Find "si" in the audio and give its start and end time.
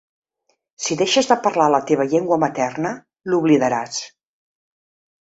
0.85-0.97